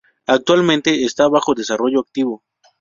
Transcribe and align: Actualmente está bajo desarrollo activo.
Actualmente 0.25 1.05
está 1.05 1.27
bajo 1.27 1.53
desarrollo 1.53 1.99
activo. 1.99 2.41